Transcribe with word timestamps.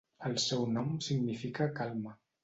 El 0.27 0.37
seu 0.43 0.63
nom 0.77 0.87
significa 1.07 1.67
'calma'. 1.75 2.15